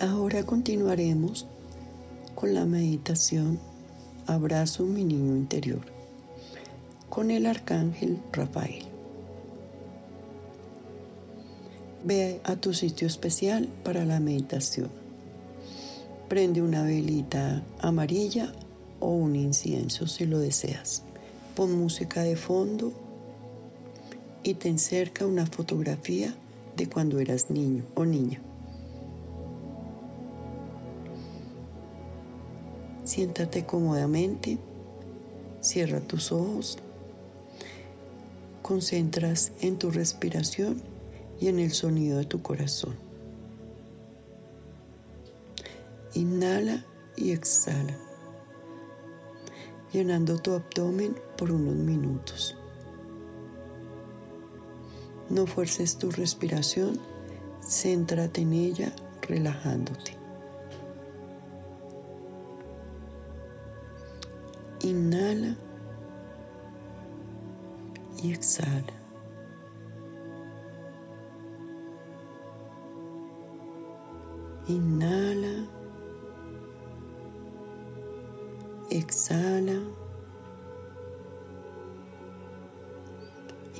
[0.00, 1.48] Ahora continuaremos
[2.36, 3.58] con la meditación
[4.28, 5.80] Abrazo mi niño interior
[7.08, 8.84] con el arcángel Rafael.
[12.04, 14.88] Ve a tu sitio especial para la meditación.
[16.28, 18.52] Prende una velita amarilla
[19.00, 21.02] o un incienso si lo deseas.
[21.56, 22.92] Pon música de fondo
[24.44, 26.32] y te encerca una fotografía
[26.76, 28.40] de cuando eras niño o niña.
[33.08, 34.58] Siéntate cómodamente,
[35.62, 36.76] cierra tus ojos,
[38.60, 40.82] concentras en tu respiración
[41.40, 42.96] y en el sonido de tu corazón.
[46.12, 46.84] Inhala
[47.16, 47.96] y exhala,
[49.90, 52.58] llenando tu abdomen por unos minutos.
[55.30, 57.00] No fuerces tu respiración,
[57.66, 60.17] céntrate en ella relajándote.
[64.88, 65.54] Inhala
[68.22, 68.94] y exhala.
[74.66, 75.54] Inhala.
[78.90, 79.78] Exhala.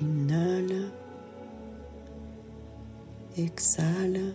[0.02, 0.92] Inhala.
[3.36, 4.34] Exhala.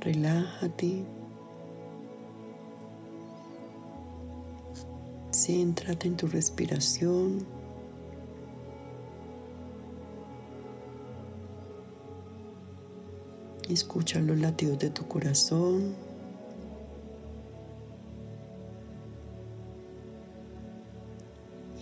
[0.00, 1.17] Relájate.
[5.48, 7.46] Céntrate en tu respiración.
[13.70, 15.94] Escucha los latidos de tu corazón.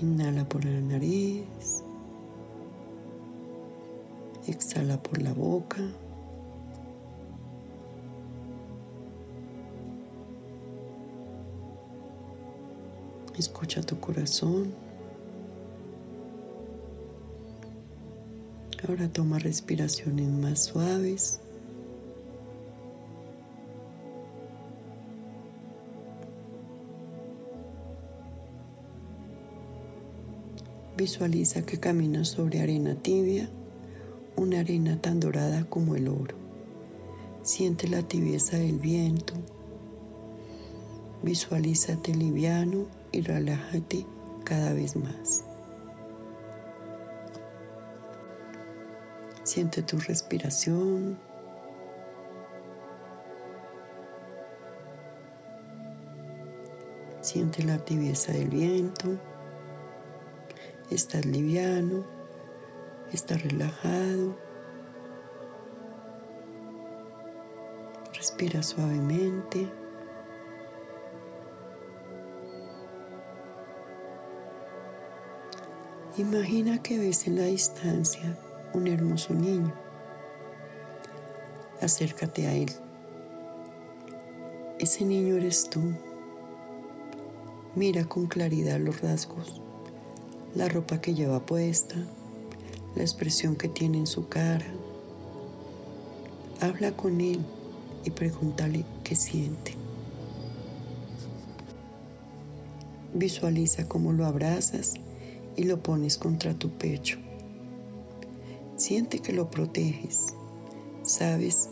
[0.00, 1.82] Inhala por la nariz.
[4.46, 5.80] Exhala por la boca.
[13.38, 14.72] Escucha tu corazón.
[18.88, 21.40] Ahora toma respiraciones más suaves.
[30.96, 33.50] Visualiza que caminas sobre arena tibia,
[34.36, 36.34] una arena tan dorada como el oro.
[37.42, 39.34] Siente la tibieza del viento.
[41.22, 42.86] Visualízate liviano
[43.16, 44.06] y relájate
[44.44, 45.44] cada vez más.
[49.42, 51.18] Siente tu respiración.
[57.22, 59.18] Siente la tibieza del viento.
[60.90, 62.04] Estás liviano,
[63.12, 64.36] estás relajado.
[68.12, 69.85] Respira suavemente.
[76.18, 78.38] Imagina que ves en la distancia
[78.72, 79.72] un hermoso niño.
[81.80, 82.72] Acércate a él.
[84.78, 85.80] Ese niño eres tú.
[87.74, 89.60] Mira con claridad los rasgos
[90.56, 91.96] la ropa que lleva puesta,
[92.94, 94.64] la expresión que tiene en su cara.
[96.62, 97.44] Habla con él
[98.04, 99.74] y pregúntale qué siente.
[103.12, 104.94] Visualiza cómo lo abrazas
[105.56, 107.18] y lo pones contra tu pecho.
[108.76, 110.34] Siente que lo proteges.
[111.02, 111.70] Sabes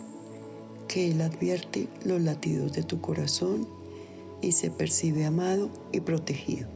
[0.89, 3.69] que él advierte los latidos de tu corazón
[4.41, 6.69] y se percibe amado y protegido.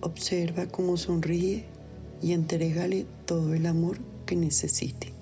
[0.00, 1.64] Observa cómo sonríe
[2.22, 5.17] y entrégale todo el amor que necesite.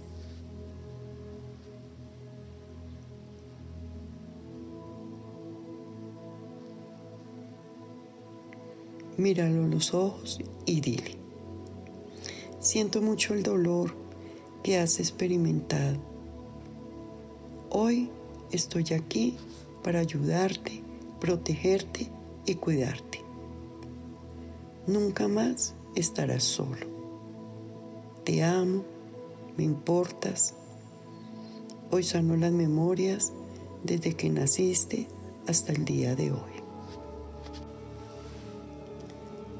[9.16, 11.16] Míralo a los ojos y dile,
[12.60, 13.94] siento mucho el dolor
[14.62, 15.96] que has experimentado.
[17.70, 18.10] Hoy
[18.50, 19.36] estoy aquí
[19.82, 20.82] para ayudarte,
[21.20, 22.10] protegerte
[22.44, 23.20] y cuidarte.
[24.86, 26.86] Nunca más estarás solo.
[28.24, 28.84] Te amo,
[29.56, 30.54] me importas.
[31.90, 33.32] Hoy sano las memorias
[33.82, 35.08] desde que naciste
[35.46, 36.55] hasta el día de hoy.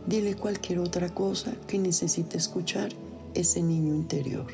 [0.06, 2.90] Dile cualquier otra cosa que necesite escuchar
[3.34, 4.46] ese niño interior.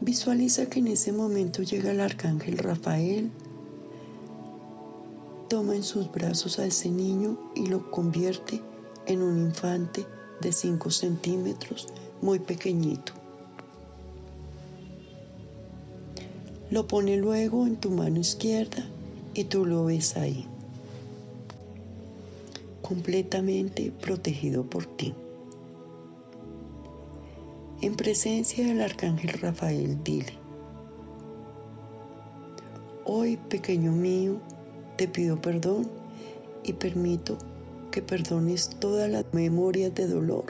[0.00, 3.30] Visualiza que en ese momento llega el arcángel Rafael
[5.50, 8.62] toma en sus brazos a ese niño y lo convierte
[9.06, 10.06] en un infante
[10.40, 11.88] de 5 centímetros,
[12.22, 13.12] muy pequeñito.
[16.70, 18.86] Lo pone luego en tu mano izquierda
[19.34, 20.46] y tú lo ves ahí,
[22.90, 25.14] completamente protegido por ti.
[27.82, 30.32] En presencia del arcángel Rafael, dile,
[33.04, 34.40] hoy pequeño mío,
[34.96, 35.88] te pido perdón
[36.64, 37.38] y permito
[37.92, 40.46] que perdones todas las memorias de dolor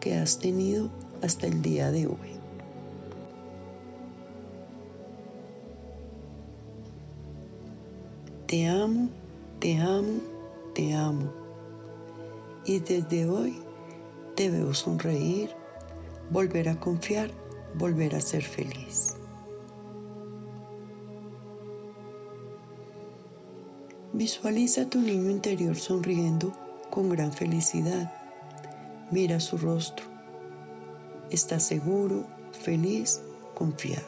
[0.00, 0.90] que has tenido
[1.22, 2.34] hasta el día de hoy.
[8.48, 9.08] Te amo,
[9.60, 10.18] te amo,
[10.74, 11.43] te amo.
[12.64, 13.62] Y desde hoy
[14.34, 15.50] te veo sonreír,
[16.30, 17.30] volver a confiar,
[17.74, 19.16] volver a ser feliz.
[24.12, 26.52] Visualiza a tu niño interior sonriendo
[26.90, 28.12] con gran felicidad.
[29.10, 30.06] Mira su rostro.
[31.30, 33.20] Está seguro, feliz,
[33.54, 34.06] confiado.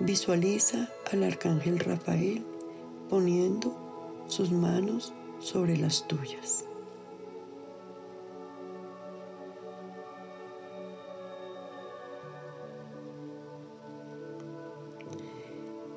[0.00, 2.44] Visualiza al arcángel Rafael
[3.08, 3.81] poniendo
[4.26, 6.64] sus manos sobre las tuyas.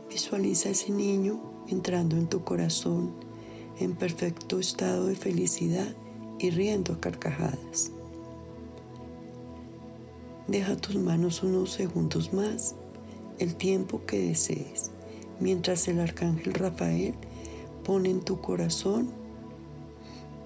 [0.10, 3.14] Visualiza ese niño entrando en tu corazón
[3.80, 5.94] en perfecto estado de felicidad
[6.40, 7.92] y riendo a carcajadas.
[10.48, 12.76] Deja tus manos unos segundos más,
[13.40, 14.92] el tiempo que desees,
[15.40, 17.16] mientras el arcángel Rafael
[17.86, 19.12] pone en tu corazón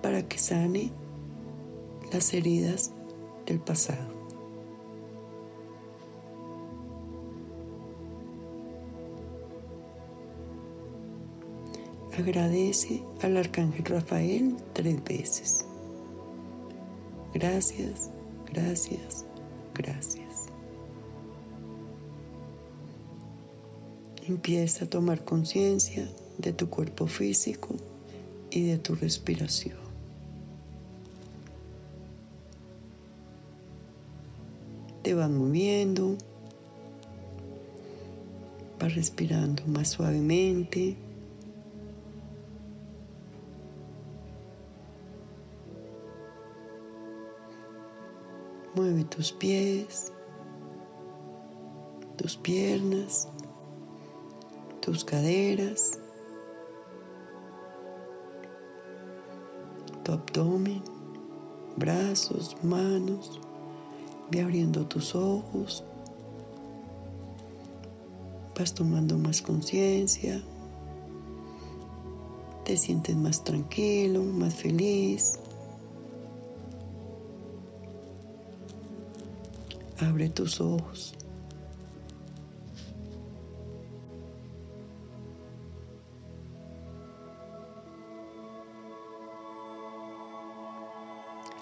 [0.03, 0.91] para que sane
[2.11, 2.91] las heridas
[3.45, 4.19] del pasado.
[12.17, 15.65] Agradece al arcángel Rafael tres veces.
[17.33, 18.11] Gracias,
[18.51, 19.25] gracias,
[19.73, 20.47] gracias.
[24.27, 26.09] Empieza a tomar conciencia
[26.39, 27.75] de tu cuerpo físico
[28.49, 29.77] y de tu respiración.
[35.03, 36.15] Te vas moviendo,
[38.79, 40.95] vas respirando más suavemente.
[48.75, 50.13] Mueve tus pies,
[52.15, 53.27] tus piernas,
[54.79, 55.99] tus caderas,
[60.13, 60.81] abdomen,
[61.77, 63.39] brazos, manos.
[64.31, 65.83] Ve abriendo tus ojos.
[68.57, 70.43] Vas tomando más conciencia.
[72.65, 75.39] Te sientes más tranquilo, más feliz.
[79.99, 81.18] Abre tus ojos.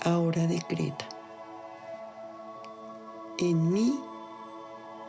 [0.07, 1.05] Ahora decreta.
[3.39, 3.99] En mí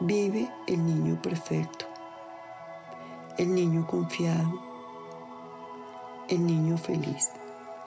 [0.01, 1.87] vive el niño perfecto,
[3.37, 4.61] el niño confiado,
[6.29, 7.31] el niño feliz.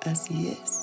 [0.05, 0.80] Así es.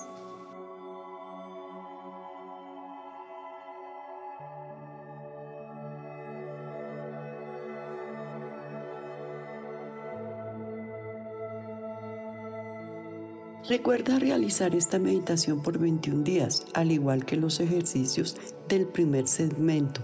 [13.68, 18.34] Recuerda realizar esta meditación por 21 días, al igual que los ejercicios
[18.66, 20.00] del primer segmento.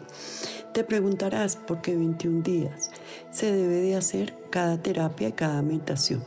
[0.75, 2.91] Te preguntarás por qué 21 días.
[3.31, 6.23] Se debe de hacer cada terapia y cada meditación.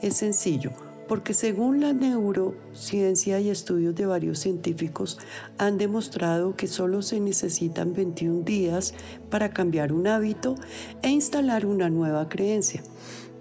[0.00, 0.70] Es sencillo,
[1.08, 5.18] porque según la neurociencia y estudios de varios científicos
[5.58, 8.94] han demostrado que solo se necesitan 21 días
[9.28, 10.54] para cambiar un hábito
[11.02, 12.84] e instalar una nueva creencia.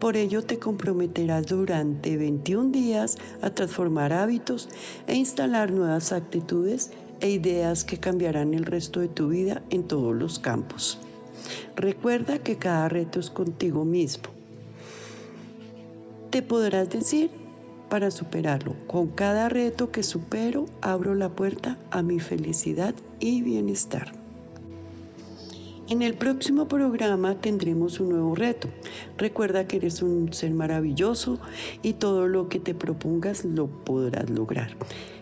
[0.03, 4.67] Por ello te comprometerás durante 21 días a transformar hábitos
[5.07, 6.91] e instalar nuevas actitudes
[7.21, 10.99] e ideas que cambiarán el resto de tu vida en todos los campos.
[11.77, 14.25] Recuerda que cada reto es contigo mismo.
[16.31, 17.31] Te podrás decir
[17.87, 18.75] para superarlo.
[18.87, 24.22] Con cada reto que supero, abro la puerta a mi felicidad y bienestar.
[25.89, 28.69] En el próximo programa tendremos un nuevo reto.
[29.17, 31.39] Recuerda que eres un ser maravilloso
[31.81, 34.77] y todo lo que te propongas lo podrás lograr.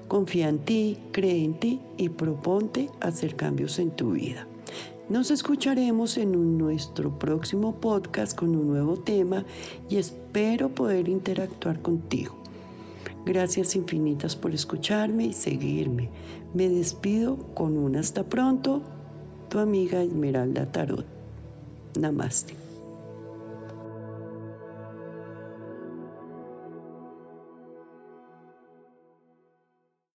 [0.08, 4.48] Confía en ti, cree en ti y proponte hacer cambios en tu vida.
[5.10, 9.44] Nos escucharemos en nuestro próximo podcast con un nuevo tema
[9.90, 12.38] y espero poder interactuar contigo.
[13.26, 16.10] Gracias infinitas por escucharme y seguirme.
[16.54, 18.84] Me despido con un hasta pronto,
[19.52, 21.06] tu amiga Esmeralda Tarot.
[22.00, 22.71] Namaste.